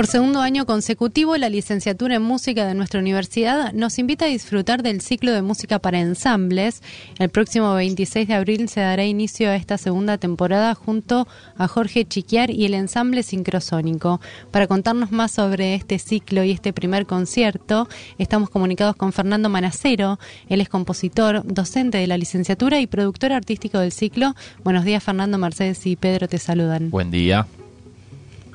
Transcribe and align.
Por 0.00 0.06
segundo 0.06 0.40
año 0.40 0.64
consecutivo, 0.64 1.36
la 1.36 1.50
licenciatura 1.50 2.14
en 2.14 2.22
música 2.22 2.66
de 2.66 2.72
nuestra 2.72 3.00
universidad 3.00 3.74
nos 3.74 3.98
invita 3.98 4.24
a 4.24 4.28
disfrutar 4.28 4.82
del 4.82 5.02
ciclo 5.02 5.30
de 5.30 5.42
música 5.42 5.78
para 5.78 6.00
ensambles. 6.00 6.82
El 7.18 7.28
próximo 7.28 7.74
26 7.74 8.26
de 8.26 8.32
abril 8.32 8.70
se 8.70 8.80
dará 8.80 9.04
inicio 9.04 9.50
a 9.50 9.56
esta 9.56 9.76
segunda 9.76 10.16
temporada 10.16 10.74
junto 10.74 11.28
a 11.58 11.68
Jorge 11.68 12.06
Chiquiar 12.06 12.50
y 12.50 12.64
el 12.64 12.72
ensamble 12.72 13.22
sincrosónico. 13.22 14.22
Para 14.50 14.66
contarnos 14.66 15.12
más 15.12 15.32
sobre 15.32 15.74
este 15.74 15.98
ciclo 15.98 16.44
y 16.44 16.52
este 16.52 16.72
primer 16.72 17.04
concierto, 17.04 17.86
estamos 18.16 18.48
comunicados 18.48 18.96
con 18.96 19.12
Fernando 19.12 19.50
Manacero. 19.50 20.18
Él 20.48 20.62
es 20.62 20.70
compositor, 20.70 21.42
docente 21.44 21.98
de 21.98 22.06
la 22.06 22.16
licenciatura 22.16 22.80
y 22.80 22.86
productor 22.86 23.32
artístico 23.32 23.78
del 23.78 23.92
ciclo. 23.92 24.34
Buenos 24.64 24.86
días, 24.86 25.04
Fernando, 25.04 25.36
Mercedes 25.36 25.86
y 25.86 25.96
Pedro 25.96 26.26
te 26.26 26.38
saludan. 26.38 26.88
Buen 26.88 27.10
día. 27.10 27.46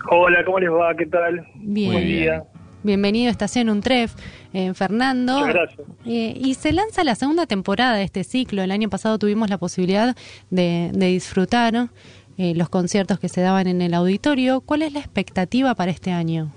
Hola, 0.10 0.44
¿cómo 0.46 0.60
les 0.60 0.70
va? 0.70 0.96
¿Qué 0.96 1.06
tal? 1.06 1.46
Bien. 1.56 1.92
Buen 1.92 2.06
día. 2.06 2.44
Bienvenido 2.84 3.30
a 3.30 3.32
Estación 3.32 3.70
Untref, 3.70 4.14
eh, 4.54 4.74
Fernando. 4.76 5.40
Muchas 5.40 5.54
gracias. 5.54 5.88
Eh, 6.06 6.34
y 6.36 6.54
se 6.54 6.72
lanza 6.72 7.04
la 7.04 7.16
segunda 7.16 7.48
temporada 7.48 7.96
de 7.96 8.04
este 8.04 8.24
ciclo. 8.24 8.62
El 8.62 8.70
año 8.70 8.90
pasado 8.90 9.18
tuvimos 9.18 9.50
la 9.50 9.58
posibilidad 9.58 10.16
de, 10.52 10.92
de 10.94 11.06
disfrutar 11.08 11.74
eh, 12.38 12.54
los 12.56 12.70
conciertos 12.70 13.20
que 13.20 13.30
se 13.30 13.42
daban 13.42 13.66
en 13.66 13.82
el 13.82 13.96
auditorio. 13.96 14.62
¿Cuál 14.62 14.84
es 14.84 14.94
la 14.94 15.00
expectativa 15.00 15.74
para 15.74 15.90
este 15.90 16.12
año? 16.12 16.52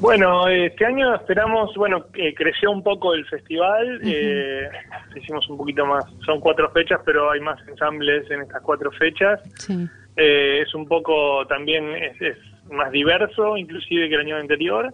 Bueno, 0.00 0.48
este 0.48 0.84
año 0.84 1.14
esperamos, 1.14 1.76
bueno, 1.76 2.10
que 2.10 2.34
creció 2.34 2.72
un 2.72 2.82
poco 2.82 3.14
el 3.14 3.24
festival, 3.26 4.00
eh, 4.04 4.68
hicimos 5.14 5.48
un 5.48 5.56
poquito 5.56 5.86
más, 5.86 6.04
son 6.26 6.40
cuatro 6.40 6.68
fechas, 6.72 6.98
pero 7.04 7.30
hay 7.30 7.38
más 7.38 7.60
ensambles 7.68 8.28
en 8.28 8.40
estas 8.40 8.60
cuatro 8.62 8.90
fechas. 8.90 9.40
Sí. 9.58 9.88
Eh, 10.16 10.60
es 10.66 10.74
un 10.74 10.86
poco 10.86 11.46
también, 11.46 11.88
es, 11.94 12.20
es 12.20 12.36
más 12.70 12.90
diverso 12.92 13.56
inclusive 13.56 14.08
que 14.08 14.14
el 14.14 14.20
año 14.20 14.36
anterior, 14.36 14.92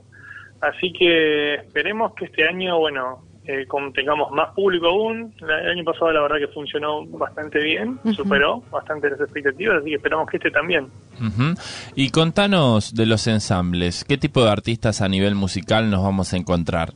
así 0.61 0.93
que 0.93 1.55
esperemos 1.57 2.15
que 2.15 2.27
este 2.27 2.47
año, 2.49 2.79
bueno, 2.79 3.25
eh, 3.45 3.65
con- 3.66 3.93
tengamos 3.95 4.30
más 4.30 4.51
público 4.55 4.87
aún. 4.88 5.35
La- 5.41 5.60
El 5.63 5.71
año 5.71 5.85
pasado 5.85 6.13
la 6.13 6.21
verdad 6.21 6.37
que 6.38 6.49
funcionó 6.49 7.05
bastante 7.07 7.59
bien, 7.63 7.99
superó 8.15 8.63
bastante 8.71 9.09
las 9.10 9.19
expectativas, 9.21 9.79
así 9.79 9.88
que 9.91 9.97
esperamos 9.97 10.29
que 10.30 10.37
este 10.37 10.51
también. 10.51 10.87
Y 11.97 12.10
contanos 12.10 12.95
de 12.95 13.07
los 13.07 13.27
ensambles. 13.27 14.05
¿Qué 14.05 14.19
tipo 14.19 14.45
de 14.45 14.51
artistas 14.51 15.01
a 15.01 15.09
nivel 15.09 15.35
musical 15.35 15.91
nos 15.91 16.03
vamos 16.03 16.32
a 16.32 16.37
encontrar? 16.37 16.93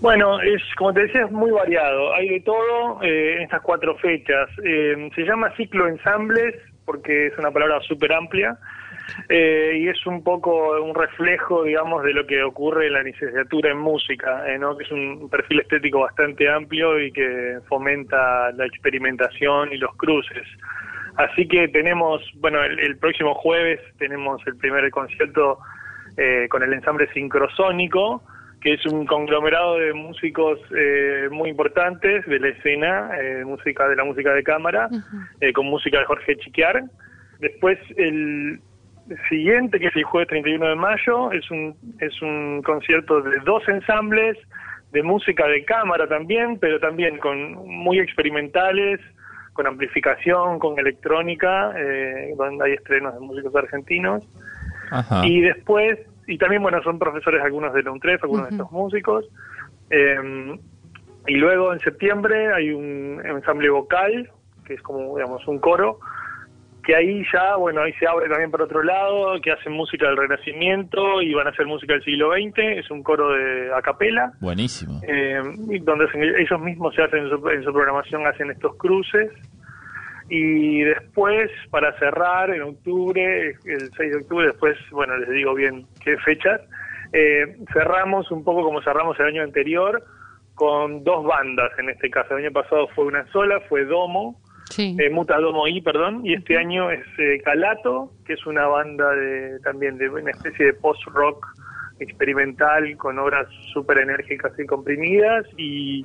Bueno, 0.00 0.40
es 0.40 0.62
como 0.76 0.92
te 0.92 1.02
decía, 1.02 1.24
es 1.24 1.30
muy 1.30 1.50
variado. 1.50 2.14
Hay 2.14 2.28
de 2.28 2.40
todo 2.40 3.02
eh, 3.02 3.36
en 3.36 3.42
estas 3.42 3.62
cuatro 3.62 3.96
fechas. 3.96 4.48
Eh, 4.64 5.10
se 5.14 5.22
llama 5.22 5.54
ciclo 5.56 5.88
ensambles 5.88 6.54
porque 6.84 7.26
es 7.26 7.38
una 7.38 7.50
palabra 7.50 7.80
súper 7.80 8.12
amplia 8.12 8.56
eh, 9.28 9.78
y 9.80 9.88
es 9.88 10.06
un 10.06 10.22
poco 10.22 10.80
un 10.80 10.94
reflejo, 10.94 11.64
digamos, 11.64 12.02
de 12.04 12.12
lo 12.12 12.26
que 12.26 12.42
ocurre 12.42 12.86
en 12.86 12.94
la 12.94 13.02
licenciatura 13.02 13.70
en 13.70 13.78
música, 13.78 14.48
eh, 14.48 14.58
¿no? 14.58 14.76
que 14.76 14.84
es 14.84 14.90
un 14.90 15.28
perfil 15.28 15.60
estético 15.60 16.00
bastante 16.00 16.48
amplio 16.48 17.00
y 17.00 17.12
que 17.12 17.58
fomenta 17.68 18.52
la 18.52 18.66
experimentación 18.66 19.72
y 19.72 19.78
los 19.78 19.94
cruces. 19.96 20.46
Así 21.16 21.48
que 21.48 21.68
tenemos, 21.68 22.22
bueno, 22.36 22.62
el, 22.62 22.78
el 22.78 22.96
próximo 22.98 23.34
jueves 23.34 23.80
tenemos 23.98 24.40
el 24.46 24.56
primer 24.56 24.88
concierto 24.90 25.58
eh, 26.16 26.46
con 26.48 26.62
el 26.62 26.72
ensamble 26.72 27.08
sincrosónico, 27.12 28.22
que 28.60 28.74
es 28.74 28.86
un 28.86 29.06
conglomerado 29.06 29.78
de 29.78 29.92
músicos 29.92 30.58
eh, 30.76 31.28
muy 31.30 31.50
importantes 31.50 32.26
de 32.26 32.40
la 32.40 32.48
escena, 32.48 33.10
eh, 33.20 33.44
música 33.44 33.88
de 33.88 33.96
la 33.96 34.04
música 34.04 34.32
de 34.34 34.42
cámara, 34.42 34.88
eh, 35.40 35.52
con 35.52 35.66
música 35.66 35.98
de 35.98 36.04
Jorge 36.04 36.36
Chiquiar. 36.38 36.84
Después 37.38 37.78
el 37.96 38.60
siguiente, 39.28 39.78
que 39.78 39.86
es 39.86 39.96
el 39.96 40.04
jueves 40.04 40.28
31 40.28 40.68
de 40.68 40.74
mayo, 40.74 41.32
es 41.32 41.50
un, 41.50 41.74
es 42.00 42.20
un 42.20 42.62
concierto 42.62 43.22
de 43.22 43.38
dos 43.40 43.66
ensambles, 43.68 44.36
de 44.92 45.02
música 45.02 45.46
de 45.46 45.64
cámara 45.64 46.06
también, 46.06 46.58
pero 46.58 46.80
también 46.80 47.18
con 47.18 47.66
muy 47.66 47.98
experimentales, 48.00 49.00
con 49.52 49.66
amplificación, 49.66 50.58
con 50.58 50.78
electrónica, 50.78 51.72
eh, 51.76 52.32
donde 52.36 52.64
hay 52.64 52.72
estrenos 52.74 53.14
de 53.14 53.20
músicos 53.20 53.54
argentinos. 53.54 54.22
Ajá. 54.90 55.26
Y 55.26 55.40
después, 55.40 55.98
y 56.28 56.36
también, 56.36 56.62
bueno, 56.62 56.82
son 56.82 56.98
profesores 56.98 57.42
algunos 57.42 57.72
de 57.72 57.82
la 57.82 57.90
UNTREF, 57.90 58.22
algunos 58.22 58.48
de 58.48 58.56
estos 58.56 58.70
músicos. 58.70 59.24
Eh, 59.90 60.58
y 61.26 61.34
luego 61.34 61.72
en 61.72 61.80
septiembre 61.80 62.52
hay 62.52 62.70
un 62.70 63.20
ensamble 63.24 63.70
vocal, 63.70 64.30
que 64.66 64.74
es 64.74 64.82
como, 64.82 65.16
digamos, 65.16 65.46
un 65.48 65.58
coro, 65.58 65.98
que 66.84 66.94
ahí 66.94 67.22
ya, 67.32 67.56
bueno, 67.56 67.80
ahí 67.80 67.94
se 67.94 68.06
abre 68.06 68.28
también 68.28 68.50
para 68.50 68.64
otro 68.64 68.82
lado, 68.82 69.40
que 69.40 69.52
hacen 69.52 69.72
música 69.72 70.06
del 70.06 70.18
Renacimiento 70.18 71.22
y 71.22 71.32
van 71.32 71.46
a 71.46 71.50
hacer 71.50 71.66
música 71.66 71.94
del 71.94 72.04
siglo 72.04 72.32
XX, 72.32 72.58
es 72.78 72.90
un 72.90 73.02
coro 73.02 73.32
de 73.32 73.72
a 73.74 73.80
capela. 73.80 74.32
Buenísimo. 74.40 75.00
Eh, 75.08 75.40
donde 75.80 76.06
ellos 76.38 76.60
mismos 76.60 76.94
se 76.94 77.02
hacen 77.02 77.24
en 77.24 77.30
su, 77.30 77.48
en 77.48 77.64
su 77.64 77.72
programación 77.72 78.26
hacen 78.26 78.50
estos 78.50 78.76
cruces 78.76 79.30
y 80.28 80.82
después 80.82 81.50
para 81.70 81.98
cerrar 81.98 82.50
en 82.50 82.62
octubre 82.62 83.56
el 83.64 83.90
6 83.96 84.10
de 84.10 84.16
octubre 84.18 84.46
después 84.46 84.76
bueno 84.90 85.16
les 85.16 85.30
digo 85.30 85.54
bien 85.54 85.86
qué 86.04 86.16
fechas 86.18 86.60
eh, 87.12 87.56
cerramos 87.72 88.30
un 88.30 88.44
poco 88.44 88.62
como 88.62 88.82
cerramos 88.82 89.18
el 89.20 89.26
año 89.26 89.42
anterior 89.42 90.04
con 90.54 91.04
dos 91.04 91.24
bandas 91.24 91.70
en 91.78 91.88
este 91.88 92.10
caso. 92.10 92.36
El 92.36 92.44
año 92.44 92.52
pasado 92.52 92.88
fue 92.88 93.06
una 93.06 93.26
sola 93.32 93.60
fue 93.68 93.84
Domo 93.84 94.40
Sí. 94.70 94.94
eh, 94.98 95.08
Muta 95.08 95.38
Domo 95.38 95.66
I, 95.66 95.80
perdón, 95.80 96.20
y 96.26 96.34
este 96.34 96.58
año 96.58 96.90
es 96.90 97.02
eh, 97.18 97.40
Calato, 97.42 98.12
que 98.26 98.34
es 98.34 98.46
una 98.46 98.66
banda 98.66 99.10
de 99.14 99.58
también 99.60 99.96
de 99.96 100.10
una 100.10 100.30
especie 100.30 100.66
de 100.66 100.72
post-rock 100.74 101.46
experimental 102.00 102.94
con 102.98 103.18
obras 103.18 103.46
súper 103.72 103.96
enérgicas 103.98 104.52
y 104.58 104.66
comprimidas, 104.66 105.46
y 105.56 106.04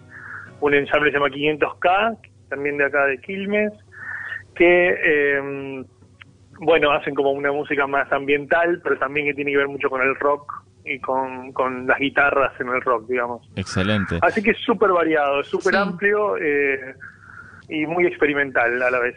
un 0.62 0.73
ensamble 0.73 1.12
que 1.12 1.17
se 1.17 1.22
llama 1.22 1.35
500K, 1.35 2.17
también 2.50 2.78
de 2.78 2.85
acá 2.85 3.06
de 3.06 3.17
Quilmes, 3.17 3.73
que, 4.53 4.95
eh, 5.03 5.83
bueno, 6.59 6.91
hacen 6.91 7.15
como 7.15 7.31
una 7.31 7.51
música 7.51 7.87
más 7.87 8.11
ambiental, 8.11 8.79
pero 8.83 8.97
también 8.97 9.25
que 9.27 9.33
tiene 9.33 9.51
que 9.51 9.57
ver 9.57 9.67
mucho 9.67 9.89
con 9.89 10.01
el 10.01 10.15
rock 10.15 10.51
y 10.85 10.99
con, 10.99 11.51
con 11.53 11.87
las 11.87 11.97
guitarras 11.99 12.59
en 12.59 12.67
el 12.69 12.81
rock, 12.81 13.07
digamos. 13.07 13.49
Excelente. 13.55 14.19
Así 14.21 14.43
que 14.43 14.51
es 14.51 14.57
súper 14.59 14.91
variado, 14.91 15.39
es 15.41 15.47
súper 15.47 15.73
Sí. 15.73 15.79
amplio 15.79 16.37
eh, 16.37 16.95
y 17.73 17.88
muy 17.88 18.06
experimental 18.06 18.79
a 18.84 18.91
la 18.91 19.00
vez. 19.00 19.16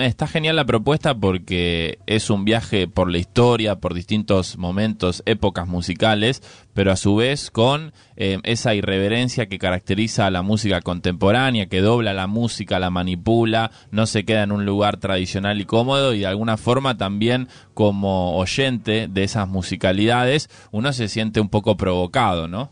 Está 0.00 0.28
genial 0.28 0.54
la 0.54 0.64
propuesta 0.64 1.14
porque 1.14 1.98
es 2.06 2.30
un 2.30 2.44
viaje 2.44 2.86
por 2.86 3.10
la 3.10 3.18
historia, 3.18 3.76
por 3.76 3.94
distintos 3.94 4.56
momentos, 4.58 5.24
épocas 5.26 5.66
musicales, 5.66 6.40
pero 6.72 6.92
a 6.92 6.96
su 6.96 7.16
vez 7.16 7.50
con 7.50 7.92
eh, 8.16 8.38
esa 8.44 8.74
irreverencia 8.76 9.46
que 9.46 9.58
caracteriza 9.58 10.26
a 10.26 10.30
la 10.30 10.42
música 10.42 10.82
contemporánea, 10.82 11.66
que 11.66 11.80
dobla 11.80 12.14
la 12.14 12.28
música, 12.28 12.78
la 12.78 12.90
manipula, 12.90 13.72
no 13.90 14.06
se 14.06 14.24
queda 14.24 14.44
en 14.44 14.52
un 14.52 14.64
lugar 14.64 14.98
tradicional 14.98 15.60
y 15.60 15.64
cómodo 15.64 16.14
y 16.14 16.20
de 16.20 16.26
alguna 16.26 16.56
forma 16.56 16.96
también 16.96 17.48
como 17.74 18.36
oyente 18.36 19.08
de 19.08 19.24
esas 19.24 19.48
musicalidades 19.48 20.48
uno 20.70 20.92
se 20.92 21.08
siente 21.08 21.40
un 21.40 21.48
poco 21.48 21.76
provocado, 21.76 22.46
¿no? 22.46 22.70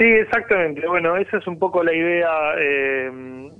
Sí, 0.00 0.06
exactamente. 0.06 0.86
Bueno, 0.88 1.14
esa 1.18 1.36
es 1.36 1.46
un 1.46 1.58
poco 1.58 1.84
la 1.84 1.92
idea, 1.92 2.30
eh, 2.56 3.10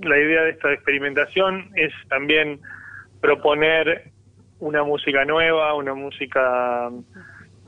la 0.01 0.17
idea 0.17 0.41
de 0.41 0.49
esta 0.49 0.73
experimentación 0.73 1.69
es 1.75 1.93
también 2.09 2.59
proponer 3.21 4.05
una 4.59 4.83
música 4.83 5.23
nueva, 5.23 5.75
una 5.75 5.93
música 5.93 6.89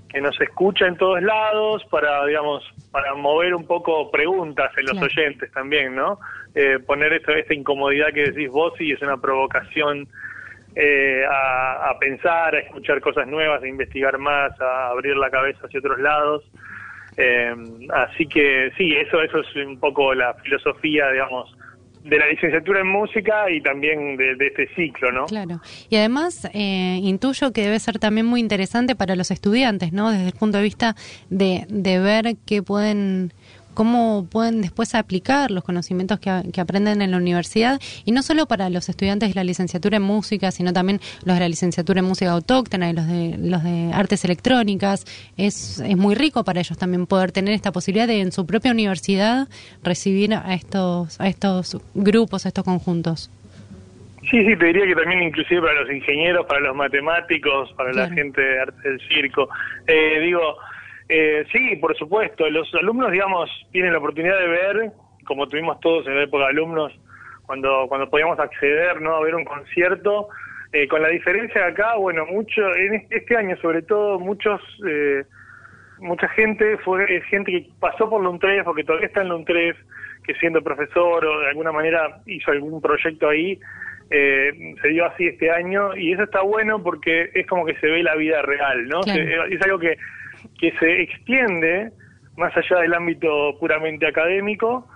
que 0.10 0.22
no 0.22 0.32
se 0.34 0.46
escucha 0.46 0.88
en 0.88 0.98
todos 0.98 1.22
lados 1.22 1.86
para, 1.92 2.26
digamos, 2.26 2.64
para 2.92 3.14
mover 3.14 3.54
un 3.54 3.68
poco 3.68 4.10
preguntas 4.10 4.72
en 4.76 4.86
los 4.86 4.94
Claro. 4.94 5.06
oyentes 5.06 5.52
también, 5.52 5.94
¿no? 5.96 6.20
Eh, 6.56 6.80
poner 6.80 7.14
esta, 7.14 7.34
esta 7.34 7.54
incomodidad 7.54 8.08
que 8.12 8.32
decís 8.32 8.50
vos 8.50 8.74
y 8.82 8.92
es 8.94 9.02
una 9.04 9.18
provocación 9.18 10.08
eh, 10.76 11.24
a, 11.30 11.92
a 11.92 12.00
pensar, 12.00 12.56
a 12.56 12.60
escuchar 12.60 13.00
cosas 13.02 13.28
nuevas, 13.28 13.62
a 13.62 13.68
investigar 13.68 14.18
más, 14.18 14.60
a 14.60 14.88
abrir 14.88 15.16
la 15.16 15.30
cabeza 15.30 15.60
hacia 15.68 15.80
otros 15.80 16.00
lados. 16.00 16.44
Eh, 17.18 17.54
así 17.94 18.26
que 18.26 18.72
sí, 18.78 18.96
eso, 18.96 19.22
eso 19.22 19.40
es 19.40 19.56
un 19.66 19.80
poco 19.80 20.14
la 20.14 20.34
filosofía, 20.36 21.10
digamos, 21.12 21.56
de 22.04 22.18
la 22.20 22.28
licenciatura 22.28 22.82
en 22.82 22.88
música 22.88 23.50
y 23.50 23.62
también 23.62 24.18
de, 24.18 24.36
este 24.40 24.68
ciclo, 24.76 25.12
¿no? 25.12 25.26
Claro. 25.26 25.62
Y 25.90 25.96
además 25.96 26.50
eh, 26.54 27.00
intuyo 27.02 27.54
que 27.54 27.62
debe 27.62 27.80
ser 27.80 27.98
también 28.00 28.26
muy 28.26 28.42
interesante 28.42 28.96
para 28.96 29.16
los 29.16 29.32
estudiantes, 29.32 29.94
¿no? 29.94 30.12
Desde 30.12 30.28
el 30.28 30.34
punto 30.34 30.58
de 30.58 30.64
vista 30.64 30.96
de, 31.30 31.66
de 31.70 32.00
ver 32.00 32.36
qué 32.46 32.62
pueden, 32.62 33.32
cómo 33.74 34.28
pueden 34.30 34.62
después 34.62 34.96
aplicar 34.96 35.52
los 35.52 35.64
conocimientos 35.64 36.20
que, 36.20 36.62
aprenden 36.62 37.02
en 37.02 37.12
la 37.12 37.18
universidad 37.18 37.80
y 38.06 38.12
no 38.12 38.22
solo 38.22 38.46
para 38.46 38.70
los 38.70 38.90
estudiantes 38.90 39.30
de 39.30 39.36
la 39.36 39.44
licenciatura 39.44 39.98
en 39.98 40.04
música, 40.04 40.52
sino 40.52 40.74
también 40.74 41.00
los 41.26 41.36
de 41.36 41.42
la 41.42 41.50
licenciatura 41.50 42.00
en 42.00 42.06
música 42.06 42.32
autóctona 42.32 42.90
y 42.90 42.94
los 42.94 43.08
de 43.08 43.38
los 43.38 43.64
de 43.64 43.92
artes 43.94 44.24
electrónicas. 44.26 45.06
Es, 45.38 45.80
es 45.80 45.98
muy 45.98 46.16
rico 46.16 46.44
para 46.44 46.60
ellos 46.60 46.78
también 46.78 47.06
poder 47.06 47.32
tener 47.32 47.54
esta 47.54 47.72
posibilidad 47.72 48.08
de 48.08 48.22
en 48.22 48.32
su 48.32 48.46
propia 48.46 48.72
universidad 48.72 49.48
recibir 49.84 50.34
a 50.34 50.54
estos 50.54 51.20
a 51.20 51.28
estos 51.28 51.78
grupos, 51.94 52.46
a 52.46 52.50
estos 52.50 52.64
conjuntos. 52.64 53.30
Sí, 54.30 54.44
sí, 54.46 54.56
te 54.56 54.66
diría 54.68 54.86
que 54.86 54.96
también 54.96 55.22
inclusive 55.22 55.62
para 55.62 55.82
los 55.82 55.92
ingenieros, 55.92 56.46
para 56.46 56.62
los 56.62 56.76
matemáticos, 56.76 57.72
para 57.74 57.92
la 57.92 58.10
gente 58.10 58.42
de 58.42 58.60
arte 58.60 58.90
del 58.90 59.00
circo. 59.08 59.50
Eh, 59.86 60.20
digo, 60.22 60.58
eh, 61.10 61.46
sí, 61.52 61.76
por 61.78 61.96
supuesto, 61.98 62.50
los 62.50 62.74
alumnos, 62.76 63.12
digamos, 63.12 63.50
tienen 63.72 63.92
la 63.92 64.00
oportunidad 64.00 64.40
de 64.40 64.48
ver, 64.48 64.92
como 65.26 65.48
tuvimos 65.48 65.80
todos 65.80 66.08
en 66.08 66.16
la 66.16 66.24
época 66.24 66.46
de 66.46 66.50
alumnos, 66.50 66.94
cuando, 67.46 67.86
cuando 67.88 68.10
podíamos 68.10 68.40
acceder 68.40 69.02
¿no? 69.02 69.16
a 69.16 69.22
ver 69.22 69.36
un 69.36 69.46
concierto, 69.46 70.30
eh, 70.72 70.88
con 70.88 71.02
la 71.02 71.10
diferencia 71.10 71.62
de 71.62 71.68
acá, 71.68 71.96
bueno, 71.96 72.26
mucho, 72.26 72.62
en 72.76 73.06
este 73.10 73.38
año 73.38 73.56
sobre 73.58 73.82
todo, 73.82 74.20
muchos... 74.20 74.62
Eh, 74.88 75.24
mucha 76.00 76.28
gente 76.30 76.78
fue 76.80 77.22
gente 77.30 77.50
que 77.50 77.70
pasó 77.80 78.10
por 78.10 78.22
LUN3 78.22 78.64
o 78.66 78.74
que 78.74 78.84
todavía 78.84 79.08
está 79.08 79.22
en 79.22 79.30
LUN3, 79.30 79.74
que 80.26 80.34
siendo 80.36 80.62
profesor 80.62 81.26
o 81.26 81.40
de 81.40 81.48
alguna 81.48 81.72
manera 81.72 82.22
hizo 82.26 82.52
algún 82.52 82.82
proyecto 82.82 83.30
ahí, 83.30 83.58
eh, 84.10 84.76
se 84.82 84.88
dio 84.90 85.06
así 85.06 85.28
este 85.28 85.50
año 85.50 85.96
y 85.96 86.12
eso 86.12 86.24
está 86.24 86.42
bueno 86.42 86.84
porque 86.84 87.30
es 87.34 87.48
como 87.48 87.66
que 87.66 87.76
se 87.76 87.88
ve 87.88 88.04
la 88.04 88.16
vida 88.16 88.42
real, 88.42 88.86
¿no? 88.90 89.00
es 89.02 89.62
algo 89.62 89.80
que, 89.80 89.98
que 90.60 90.72
se 90.80 91.02
extiende 91.02 91.92
más 92.38 92.56
allá 92.56 92.82
del 92.82 92.94
ámbito 92.94 93.58
puramente 93.60 94.08
académico 94.08 94.88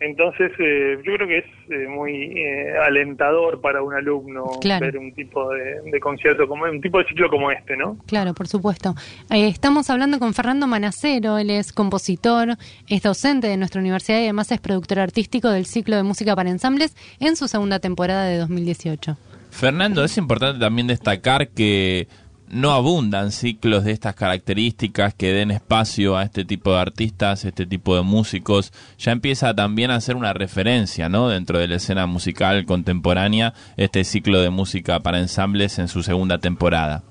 entonces, 0.00 0.52
eh, 0.58 0.98
yo 1.04 1.14
creo 1.14 1.28
que 1.28 1.38
es 1.38 1.44
eh, 1.70 1.88
muy 1.88 2.38
eh, 2.38 2.76
alentador 2.84 3.60
para 3.60 3.80
un 3.82 3.94
alumno 3.94 4.44
ver 4.62 4.98
un 4.98 5.14
tipo 5.14 5.48
de, 5.50 6.00
concierto, 6.00 6.48
como 6.48 6.64
un 6.64 6.80
tipo 6.80 6.98
de 6.98 7.06
ciclo 7.06 7.30
como 7.30 7.50
este, 7.50 7.76
¿no? 7.76 7.96
Claro, 8.06 8.34
por 8.34 8.48
supuesto. 8.48 8.94
estamos 9.30 9.88
hablando 9.90 10.18
con 10.18 10.34
Fernando 10.34 10.66
Manacero, 10.66 11.38
él 11.38 11.50
es 11.50 11.72
compositor, 11.72 12.56
es 12.88 13.02
docente 13.02 13.46
de 13.46 13.56
nuestra 13.56 13.80
universidad 13.80 14.18
y 14.18 14.24
además 14.24 14.50
es 14.50 14.60
productor 14.60 14.98
artístico 14.98 15.48
del 15.48 15.64
ciclo 15.64 15.96
de 15.96 16.02
música 16.02 16.34
para 16.34 16.50
ensambles 16.50 16.96
en 17.20 17.36
su 17.36 17.46
segunda 17.46 17.78
temporada 17.78 18.24
de 18.26 18.38
2018. 18.38 19.16
Fernando, 19.50 20.04
es 20.04 20.18
importante 20.18 20.58
también 20.58 20.88
destacar 20.88 21.48
que 21.48 22.08
no 22.50 22.72
abundan 22.72 23.30
ciclos 23.30 23.84
de 23.84 23.92
estas 23.92 24.14
características 24.14 25.14
que 25.14 25.32
den 25.32 25.50
espacio 25.50 26.16
a 26.16 26.22
este 26.24 26.44
tipo 26.44 26.72
de 26.72 26.80
artistas, 26.80 27.44
este 27.44 27.66
tipo 27.66 27.96
de 27.96 28.02
músicos. 28.02 28.72
Ya 28.98 29.12
empieza 29.12 29.54
también 29.54 29.90
a 29.90 30.00
ser 30.00 30.16
una 30.16 30.32
referencia, 30.32 31.08
¿no? 31.08 31.28
Dentro 31.28 31.58
de 31.58 31.68
la 31.68 31.76
escena 31.76 32.06
musical 32.06 32.64
contemporánea, 32.66 33.52
este 33.76 34.04
ciclo 34.04 34.40
de 34.40 34.50
música 34.50 35.00
para 35.00 35.18
ensambles 35.18 35.78
en 35.78 35.88
su 35.88 36.02
segunda 36.02 36.38
temporada. 36.38 37.02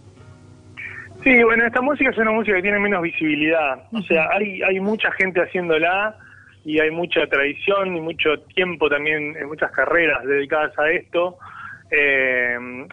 Sí, 1.23 1.41
bueno, 1.43 1.65
esta 1.65 1.81
música 1.81 2.09
es 2.09 2.17
una 2.17 2.31
música 2.31 2.57
que 2.57 2.63
tiene 2.63 2.79
menos 2.79 3.01
visibilidad. 3.01 3.83
O 3.93 4.01
sea, 4.01 4.27
hay, 4.33 4.61
hay 4.61 4.79
mucha 4.79 5.09
gente 5.13 5.41
haciéndola 5.41 6.17
y 6.65 6.79
hay 6.79 6.91
mucha 6.91 7.25
tradición 7.27 7.95
y 7.95 8.01
mucho 8.01 8.39
tiempo 8.55 8.89
también 8.89 9.35
en 9.37 9.47
muchas 9.47 9.71
carreras 9.71 10.23
dedicadas 10.25 10.77
a 10.77 10.89
esto. 10.91 11.37
Eh, 11.91 12.57
eh, 12.57 12.87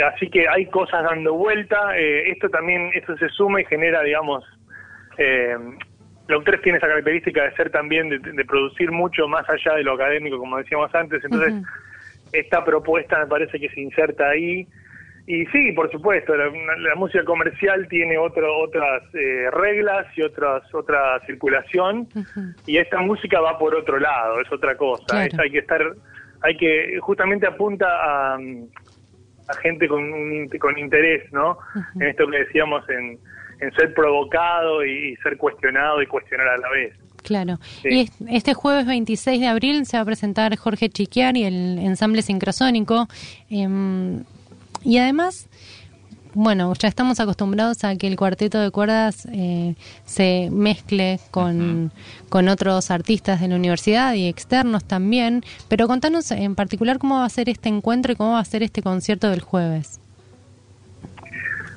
así 0.00 0.30
que 0.30 0.48
hay 0.48 0.66
cosas 0.66 1.02
dando 1.04 1.34
vuelta. 1.34 1.96
Eh, 1.98 2.30
esto 2.30 2.48
también, 2.48 2.90
esto 2.94 3.16
se 3.16 3.28
suma 3.28 3.60
y 3.60 3.64
genera, 3.66 4.02
digamos, 4.02 4.44
eh, 5.18 5.56
la 6.28 6.40
3 6.42 6.62
tiene 6.62 6.78
esa 6.78 6.88
característica 6.88 7.44
de 7.44 7.54
ser 7.56 7.70
también, 7.70 8.08
de, 8.08 8.44
producir 8.44 8.90
mucho 8.90 9.28
más 9.28 9.48
allá 9.48 9.74
de 9.76 9.82
lo 9.82 9.94
académico, 9.94 10.38
como 10.38 10.56
decíamos 10.56 10.94
antes. 10.94 11.22
Entonces, 11.24 11.54
esta 12.32 12.64
propuesta 12.64 13.18
me 13.18 13.26
parece 13.26 13.58
que 13.60 13.68
se 13.68 13.80
inserta 13.80 14.30
ahí. 14.30 14.66
Y 15.26 15.46
sí, 15.46 15.72
por 15.72 15.90
supuesto, 15.92 16.34
la, 16.34 16.94
música 16.96 17.24
comercial 17.24 17.86
tiene 17.88 18.18
otro, 18.18 18.58
otras 18.58 19.02
eh, 19.14 19.48
reglas 19.52 20.06
y 20.16 20.22
otras, 20.22 20.62
otra 20.74 21.20
circulación, 21.26 22.08
y 22.66 22.78
esta 22.78 22.98
música 23.00 23.40
va 23.40 23.56
por 23.56 23.74
otro 23.74 24.00
lado, 24.00 24.40
es 24.40 24.50
otra 24.50 24.76
cosa. 24.76 25.20
hay 25.20 25.50
que 25.50 25.58
estar, 25.58 25.80
hay 26.40 26.56
que, 26.56 26.98
justamente 27.00 27.46
apunta 27.46 27.86
a, 27.88 28.38
a 29.48 29.54
gente 29.54 29.88
con, 29.88 30.48
con 30.58 30.78
interés, 30.78 31.30
¿no? 31.32 31.58
En 31.96 32.08
esto 32.08 32.26
que 32.28 32.38
decíamos, 32.38 32.84
en, 32.88 33.18
ser 33.76 33.94
provocado 33.94 34.84
y, 34.84 35.16
ser 35.22 35.36
cuestionado 35.36 36.02
y 36.02 36.06
cuestionar 36.06 36.48
a 36.48 36.58
la 36.58 36.68
vez. 36.70 36.94
Claro. 37.22 37.58
Y 37.84 38.10
este 38.28 38.54
jueves 38.54 38.86
26 38.86 39.40
de 39.40 39.46
abril 39.46 39.86
se 39.86 39.96
va 39.96 40.02
a 40.02 40.06
presentar 40.06 40.56
Jorge 40.56 40.88
Chiquiar 40.88 41.36
y 41.36 41.44
el 41.44 41.78
ensamble 41.78 42.22
sincrosónico. 42.22 43.06
Em, 43.48 44.24
y 44.82 44.98
además, 44.98 45.48
bueno, 46.34 46.72
ya 46.74 46.88
estamos 46.88 47.20
acostumbrados 47.20 47.84
a 47.84 47.96
que 47.96 48.06
el 48.06 48.16
cuarteto 48.16 48.60
de 48.60 48.70
cuerdas 48.70 49.26
eh, 49.32 49.74
se 50.04 50.48
mezcle 50.50 51.18
con, 51.30 51.92
con, 52.28 52.48
otros 52.48 52.90
artistas 52.90 53.40
de 53.40 53.48
la 53.48 53.56
universidad 53.56 54.14
y 54.14 54.28
externos 54.28 54.84
también, 54.84 55.42
pero 55.68 55.86
contanos 55.86 56.30
en 56.30 56.54
particular 56.54 56.98
cómo 56.98 57.16
va 57.16 57.24
a 57.24 57.28
ser 57.28 57.48
este 57.48 57.68
encuentro 57.68 58.12
y 58.12 58.16
cómo 58.16 58.32
va 58.32 58.40
a 58.40 58.44
ser 58.44 58.62
este 58.62 58.82
concierto 58.82 59.30
del 59.30 59.40
jueves. 59.40 60.00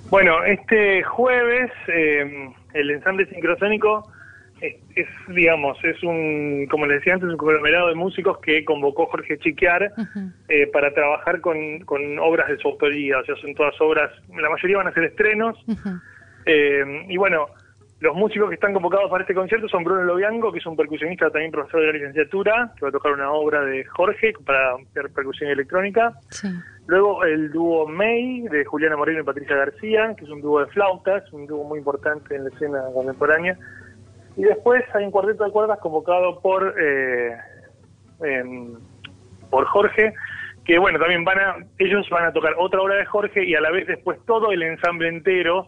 Bueno, 0.09 0.43
este 0.43 1.03
jueves 1.03 1.71
eh, 1.87 2.53
el 2.73 2.91
ensamble 2.91 3.25
sincrosónico 3.27 4.07
es, 4.95 5.07
digamos, 5.27 5.77
es 5.83 6.01
un, 6.03 6.67
como 6.69 6.85
les 6.85 6.99
decía 6.99 7.13
antes, 7.13 7.29
un 7.29 7.37
conglomerado 7.37 7.89
de 7.89 7.95
músicos 7.95 8.39
que 8.39 8.63
convocó 8.63 9.05
Jorge 9.07 9.37
Chiquiar 9.39 9.91
eh, 10.49 10.67
para 10.67 10.93
trabajar 10.93 11.41
con, 11.41 11.83
obras 12.19 12.47
de 12.49 12.57
su 12.57 12.67
autoría, 12.69 13.19
o 13.19 13.25
sea, 13.25 13.35
son 13.37 13.53
todas 13.55 13.79
obras, 13.81 14.11
la 14.29 14.49
mayoría 14.49 14.77
van 14.77 14.87
a 14.87 14.93
ser 14.93 15.05
estrenos. 15.05 15.57
Eh, 16.45 17.05
y 17.09 17.17
bueno, 17.17 17.47
los 18.01 18.15
músicos 18.15 18.49
que 18.49 18.55
están 18.55 18.73
convocados 18.73 19.09
para 19.09 19.23
este 19.23 19.33
concierto 19.33 19.67
son 19.67 19.83
Bruno 19.83 20.03
Lobianco, 20.03 20.51
que 20.51 20.59
es 20.59 20.65
un 20.65 20.75
percusionista 20.75 21.29
también 21.29 21.51
profesor 21.51 21.81
de 21.81 21.87
la 21.87 21.93
licenciatura, 21.93 22.73
que 22.75 22.81
va 22.83 22.89
a 22.89 22.91
tocar 22.91 23.13
una 23.13 23.31
obra 23.31 23.63
de 23.65 23.85
Jorge 23.85 24.33
para 24.45 24.75
hacer 24.75 25.09
percusión 25.11 25.49
electrónica. 25.49 26.13
Luego 26.87 27.23
el 27.23 27.51
dúo 27.51 27.87
May, 27.87 28.41
de 28.41 28.65
Juliana 28.65 28.97
Moreno 28.97 29.21
y 29.21 29.23
Patricia 29.23 29.55
García, 29.55 30.13
que 30.17 30.25
es 30.25 30.29
un 30.29 30.41
dúo 30.41 30.59
de 30.59 30.67
flautas, 30.67 31.31
un 31.31 31.47
dúo 31.47 31.63
muy 31.63 31.79
importante 31.79 32.35
en 32.35 32.43
la 32.43 32.49
escena 32.49 32.83
contemporánea. 32.93 33.57
Y 34.37 34.43
después 34.43 34.83
hay 34.93 35.05
un 35.05 35.11
cuarteto 35.11 35.45
de 35.45 35.51
cuerdas 35.51 35.79
convocado 35.79 36.39
por, 36.41 36.75
eh, 36.79 37.37
por 39.49 39.65
Jorge, 39.65 40.13
que 40.65 40.77
bueno, 40.79 40.99
también 40.99 41.23
van 41.23 41.39
a, 41.39 41.55
ellos 41.77 42.07
van 42.09 42.25
a 42.25 42.33
tocar 42.33 42.53
otra 42.57 42.81
obra 42.81 42.95
de 42.95 43.05
Jorge 43.05 43.45
y 43.45 43.55
a 43.55 43.61
la 43.61 43.71
vez 43.71 43.87
después 43.87 44.19
todo 44.25 44.51
el 44.51 44.63
ensamble 44.63 45.07
entero, 45.07 45.67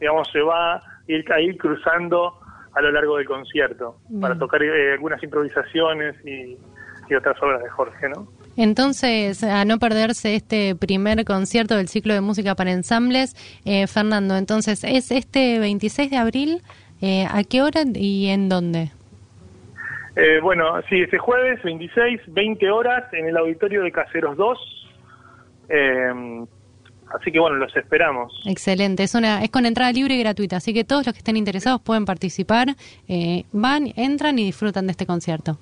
digamos, 0.00 0.28
se 0.32 0.40
va 0.40 0.76
a 0.76 0.82
ir, 1.06 1.56
cruzando 1.58 2.34
a 2.74 2.80
lo 2.80 2.90
largo 2.90 3.16
del 3.16 3.26
concierto 3.26 3.96
para 4.20 4.38
tocar 4.38 4.62
eh, 4.62 4.92
algunas 4.92 5.22
improvisaciones 5.22 6.14
y, 6.24 6.56
otras 7.16 7.42
obras 7.42 7.62
de 7.62 7.70
Jorge, 7.70 8.06
¿no? 8.10 8.28
Entonces, 8.54 9.42
a 9.42 9.64
no 9.64 9.78
perderse 9.78 10.34
este 10.34 10.76
primer 10.76 11.24
concierto 11.24 11.74
del 11.74 11.88
ciclo 11.88 12.12
de 12.12 12.20
música 12.20 12.54
para 12.54 12.70
ensambles, 12.70 13.34
eh, 13.64 13.86
Fernando, 13.86 14.36
entonces, 14.36 14.84
¿es 14.84 15.10
este 15.10 15.58
26 15.58 16.10
de 16.10 16.16
abril 16.18 16.62
eh, 17.00 17.26
¿A 17.30 17.44
qué 17.44 17.62
hora 17.62 17.82
y 17.94 18.28
en 18.28 18.48
dónde? 18.48 18.90
Eh, 20.16 20.40
bueno, 20.42 20.80
sí, 20.88 21.00
este 21.00 21.18
jueves 21.18 21.62
26, 21.62 22.22
20 22.28 22.70
horas 22.70 23.04
en 23.12 23.26
el 23.26 23.36
auditorio 23.36 23.82
de 23.82 23.92
Caseros 23.92 24.36
2. 24.36 24.58
Eh, 25.68 26.44
así 27.14 27.30
que 27.30 27.38
bueno, 27.38 27.56
los 27.56 27.74
esperamos. 27.76 28.32
Excelente, 28.46 29.04
es, 29.04 29.14
una, 29.14 29.44
es 29.44 29.50
con 29.50 29.64
entrada 29.64 29.92
libre 29.92 30.14
y 30.14 30.18
gratuita, 30.18 30.56
así 30.56 30.74
que 30.74 30.84
todos 30.84 31.06
los 31.06 31.14
que 31.14 31.18
estén 31.18 31.36
interesados 31.36 31.80
pueden 31.80 32.04
participar, 32.04 32.74
van, 33.52 33.92
entran 33.96 34.38
y 34.38 34.44
disfrutan 34.44 34.86
de 34.86 34.92
este 34.92 35.06
concierto. 35.06 35.58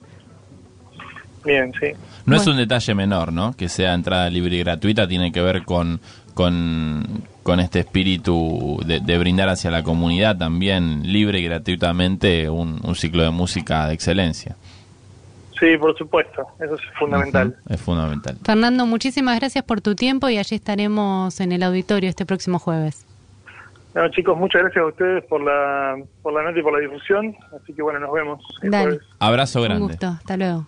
Bien, 1.44 1.72
sí. 1.80 1.92
No 2.24 2.36
es 2.36 2.46
un 2.46 2.56
detalle 2.56 2.94
menor, 2.94 3.32
¿no? 3.32 3.52
Que 3.52 3.68
sea 3.68 3.94
entrada 3.94 4.28
libre 4.28 4.56
y 4.56 4.58
gratuita, 4.60 5.06
tiene 5.06 5.30
que 5.30 5.40
ver 5.40 5.62
con, 5.64 6.00
con, 6.36 7.22
con 7.42 7.60
este 7.60 7.80
espíritu 7.80 8.78
de, 8.84 9.18
brindar 9.18 9.48
hacia 9.48 9.70
la 9.70 9.82
comunidad 9.82 10.36
también 10.36 11.00
libre 11.10 11.40
y 11.40 11.44
gratuitamente 11.44 12.50
un, 12.50 12.94
ciclo 12.94 13.22
de 13.22 13.30
música 13.30 13.86
de 13.88 13.94
excelencia. 13.94 14.54
Sí, 15.58 15.78
por 15.78 15.96
supuesto, 15.96 16.46
eso 16.60 16.74
es 16.74 16.82
fundamental. 16.98 17.56
es 17.70 17.80
fundamental. 17.80 18.36
Fernando, 18.44 18.84
muchísimas 18.84 19.38
gracias 19.40 19.64
por 19.64 19.80
tu 19.80 19.94
tiempo 19.94 20.28
y 20.28 20.36
allí 20.36 20.56
estaremos 20.56 21.40
en 21.40 21.52
el 21.52 21.62
auditorio 21.62 22.10
este 22.10 22.26
próximo 22.26 22.58
jueves. 22.58 23.06
Bueno, 23.94 24.10
chicos, 24.10 24.36
muchas 24.36 24.60
gracias 24.60 24.84
a 24.84 24.88
ustedes 24.88 25.24
por 25.24 25.40
la, 25.40 25.96
por 26.20 26.34
la 26.34 26.42
nota 26.42 26.58
y 26.58 26.62
por 26.62 26.74
la 26.74 26.80
difusión. 26.80 27.34
Así 27.58 27.72
que 27.72 27.80
bueno, 27.80 27.98
nos 27.98 28.12
vemos. 28.12 28.44
Abrazo 29.18 29.62
grande. 29.62 29.84
Un 29.84 29.88
gusto, 29.88 30.08
hasta 30.08 30.36
luego. 30.36 30.66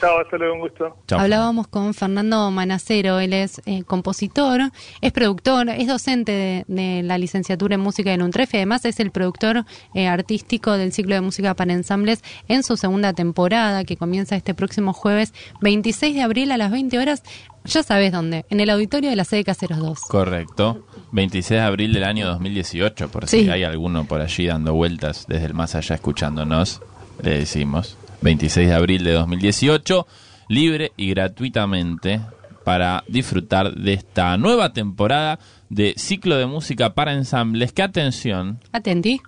Chao, 0.00 0.20
hasta 0.20 0.36
luego, 0.36 0.54
un 0.54 0.60
gusto. 0.60 0.96
Hablábamos 1.10 1.66
con 1.68 1.92
Fernando 1.94 2.50
Manacero, 2.50 3.18
él 3.18 3.32
es 3.32 3.60
eh, 3.66 3.82
compositor, 3.84 4.60
es 5.00 5.12
productor, 5.12 5.68
es 5.70 5.88
docente 5.88 6.64
de, 6.66 7.02
la 7.02 7.18
licenciatura 7.18 7.74
en 7.74 7.80
música 7.80 8.16
de 8.16 8.22
UNTREF 8.22 8.54
y 8.54 8.56
además 8.58 8.84
es 8.84 9.00
el 9.00 9.10
productor 9.10 9.64
eh, 9.94 10.06
artístico 10.06 10.72
del 10.72 10.92
ciclo 10.92 11.14
de 11.14 11.20
música 11.20 11.54
para 11.54 11.72
ensambles 11.72 12.22
en 12.48 12.62
su 12.62 12.76
segunda 12.76 13.12
temporada 13.12 13.84
que 13.84 13.96
comienza 13.96 14.36
este 14.36 14.54
próximo 14.54 14.92
jueves 14.92 15.34
26 15.60 16.14
de 16.14 16.22
abril 16.22 16.52
a 16.52 16.56
las 16.56 16.70
20 16.70 16.98
horas. 16.98 17.22
Ya 17.64 17.82
sabes 17.82 18.12
dónde, 18.12 18.46
en 18.50 18.60
el 18.60 18.70
auditorio 18.70 19.10
de 19.10 19.16
la 19.16 19.24
sede 19.24 19.44
Caseros 19.44 19.78
2. 19.78 20.00
Correcto. 20.08 20.86
26 21.12 21.60
de 21.60 21.66
abril 21.66 21.92
del 21.92 22.04
año 22.04 22.26
2018, 22.28 23.08
por 23.10 23.26
si 23.26 23.50
hay 23.50 23.64
alguno 23.64 24.04
por 24.04 24.20
allí 24.20 24.46
dando 24.46 24.74
vueltas 24.74 25.26
desde 25.28 25.46
el 25.46 25.54
más 25.54 25.74
allá 25.74 25.96
escuchándonos, 25.96 26.80
le 27.22 27.38
decimos. 27.38 27.96
26 28.22 28.68
de 28.68 28.74
abril 28.74 29.04
de 29.04 29.12
2018, 29.12 30.06
libre 30.48 30.92
y 30.96 31.10
gratuitamente 31.10 32.20
para 32.64 33.04
disfrutar 33.08 33.74
de 33.74 33.94
esta 33.94 34.36
nueva 34.36 34.72
temporada 34.72 35.38
de 35.70 35.94
ciclo 35.96 36.36
de 36.36 36.46
música 36.46 36.94
para 36.94 37.14
ensambles 37.14 37.72
que, 37.72 37.82
atención, 37.82 38.60
Atenti. 38.72 39.20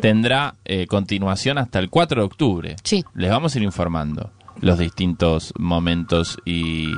tendrá 0.00 0.56
eh, 0.64 0.86
continuación 0.86 1.58
hasta 1.58 1.78
el 1.78 1.90
4 1.90 2.20
de 2.20 2.26
octubre. 2.26 2.76
Sí. 2.82 3.04
Les 3.14 3.30
vamos 3.30 3.54
a 3.54 3.58
ir 3.58 3.64
informando 3.64 4.32
los 4.60 4.78
distintos 4.78 5.52
momentos 5.58 6.38
y 6.44 6.88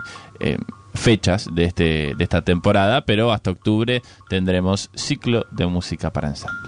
eh, 0.41 0.59
fechas 0.95 1.49
de, 1.53 1.65
este, 1.65 2.15
de 2.17 2.25
esta 2.25 2.43
temporada, 2.43 3.03
pero 3.03 3.33
hasta 3.33 3.51
octubre 3.51 4.03
tendremos 4.29 4.91
ciclo 4.95 5.47
de 5.51 5.67
música 5.67 6.13
para 6.13 6.29
ensambles. 6.29 6.65